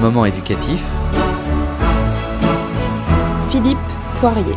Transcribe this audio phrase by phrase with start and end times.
[0.00, 0.82] moment éducatif.
[3.50, 3.78] Philippe
[4.14, 4.56] Poirier.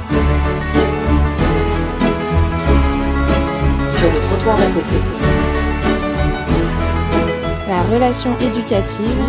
[3.90, 4.96] Sur le trottoir d'à côté.
[7.68, 9.20] La relation éducative.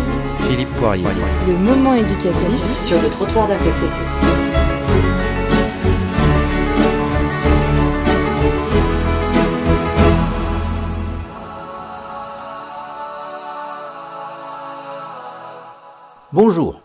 [0.47, 1.05] Philippe Poirier.
[1.47, 2.79] Le moment éducatif.
[2.79, 4.44] Sur le trottoir d'à côté.
[16.35, 16.81] Bonjour.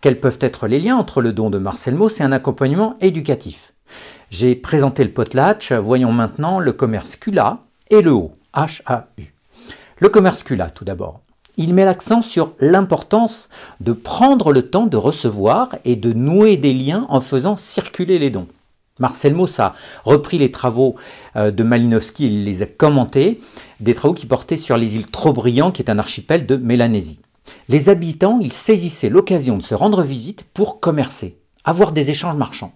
[0.00, 3.74] Quels peuvent être les liens entre le don de Marcel Mauss et un accompagnement éducatif?
[4.30, 7.58] J'ai présenté le potlatch, voyons maintenant le commerce CULA
[7.90, 9.34] et le haut, H-A-U.
[9.98, 11.20] Le commerce CULA tout d'abord.
[11.58, 16.72] Il met l'accent sur l'importance de prendre le temps de recevoir et de nouer des
[16.72, 18.48] liens en faisant circuler les dons.
[18.98, 19.74] Marcel Mauss a
[20.06, 20.94] repris les travaux
[21.36, 23.40] euh, de Malinowski, il les a commentés,
[23.80, 27.20] des travaux qui portaient sur les îles Trobriand, qui est un archipel de Mélanésie.
[27.68, 32.74] Les habitants, ils saisissaient l'occasion de se rendre visite pour commercer, avoir des échanges marchands.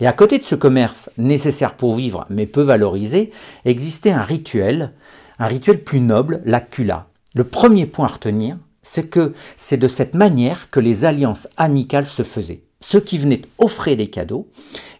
[0.00, 3.30] Et à côté de ce commerce nécessaire pour vivre mais peu valorisé,
[3.64, 4.92] existait un rituel,
[5.38, 7.08] un rituel plus noble, la cula.
[7.34, 12.06] Le premier point à retenir, c'est que c'est de cette manière que les alliances amicales
[12.06, 12.62] se faisaient.
[12.80, 14.48] Ceux qui venaient offrir des cadeaux,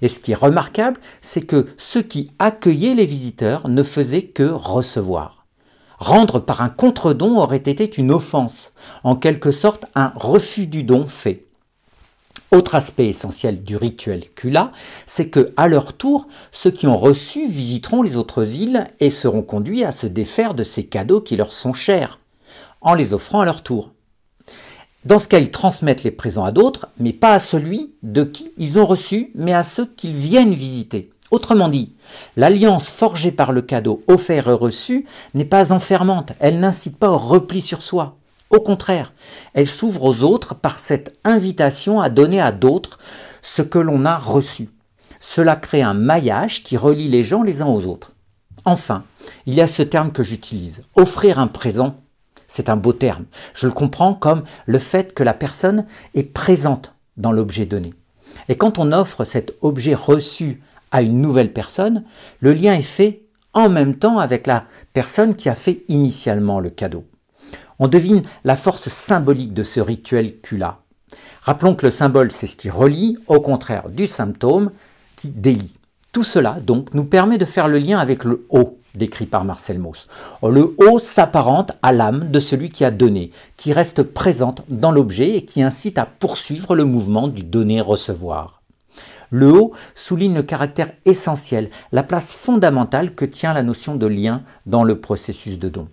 [0.03, 4.45] et ce qui est remarquable, c'est que ceux qui accueillaient les visiteurs ne faisaient que
[4.51, 5.36] recevoir.
[5.98, 11.06] Rendre par un contre-don aurait été une offense, en quelque sorte un refus du don
[11.06, 11.47] fait.
[12.52, 14.70] Autre aspect essentiel du rituel Kula,
[15.05, 19.42] c'est que, à leur tour, ceux qui ont reçu visiteront les autres îles et seront
[19.42, 22.20] conduits à se défaire de ces cadeaux qui leur sont chers,
[22.80, 23.91] en les offrant à leur tour.
[25.05, 28.52] Dans ce cas, ils transmettent les présents à d'autres, mais pas à celui de qui
[28.58, 31.11] ils ont reçu, mais à ceux qu'ils viennent visiter.
[31.31, 31.93] Autrement dit,
[32.37, 37.19] l'alliance forgée par le cadeau offert et reçu n'est pas enfermante, elle n'incite pas au
[37.19, 38.17] repli sur soi.
[38.51, 39.13] Au contraire,
[39.55, 42.98] elle s'ouvre aux autres par cette invitation à donner à d'autres
[43.42, 44.70] ce que l'on a reçu.
[45.19, 48.13] Cela crée un maillage qui relie les gens les uns aux autres.
[48.65, 49.03] Enfin,
[49.47, 51.97] il y a ce terme que j'utilise, offrir un présent.
[52.47, 53.25] C'est un beau terme.
[53.55, 57.91] Je le comprends comme le fait que la personne est présente dans l'objet donné.
[58.48, 60.61] Et quand on offre cet objet reçu
[60.91, 62.05] à une nouvelle personne,
[62.41, 66.70] le lien est fait en même temps avec la personne qui a fait initialement le
[66.70, 67.05] cadeau.
[67.79, 70.79] On devine la force symbolique de ce rituel Kula.
[71.42, 74.70] Rappelons que le symbole, c'est ce qui relie, au contraire du symptôme,
[75.17, 75.77] qui délie.
[76.13, 79.79] Tout cela, donc, nous permet de faire le lien avec le haut, décrit par Marcel
[79.79, 80.08] Mauss.
[80.42, 85.36] Le haut s'apparente à l'âme de celui qui a donné, qui reste présente dans l'objet
[85.36, 88.63] et qui incite à poursuivre le mouvement du donner-recevoir.
[89.31, 94.42] Le haut souligne le caractère essentiel, la place fondamentale que tient la notion de lien
[94.67, 95.89] dans le processus de don.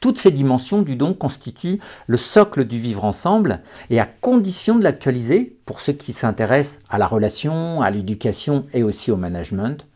[0.00, 4.84] Toutes ces dimensions du don constituent le socle du vivre ensemble et à condition de
[4.84, 9.86] l'actualiser, pour ceux qui s'intéressent à la relation, à l'éducation et aussi au management,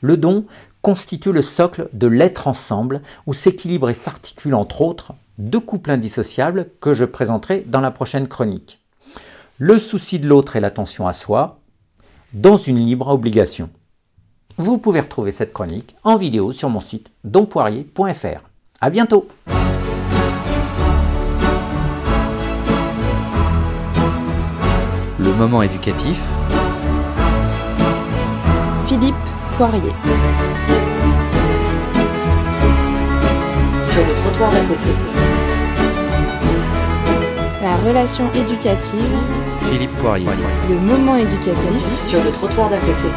[0.00, 0.46] le don
[0.80, 6.68] constitue le socle de l'être ensemble où s'équilibrent et s'articulent entre autres deux couples indissociables
[6.80, 8.80] que je présenterai dans la prochaine chronique.
[9.58, 11.60] Le souci de l'autre et l'attention à soi,
[12.34, 13.70] dans une libre obligation.
[14.58, 18.42] Vous pouvez retrouver cette chronique en vidéo sur mon site donpoirier.fr.
[18.80, 19.28] À bientôt!
[25.18, 26.22] Le moment éducatif.
[28.86, 29.14] Philippe
[29.52, 29.92] Poirier.
[33.82, 34.88] Sur le trottoir d'à côté.
[37.62, 39.53] La relation éducative.
[39.70, 40.26] Philippe Poirier.
[40.68, 42.02] Le moment éducatif.
[42.02, 43.08] Sur le trottoir d'à côté.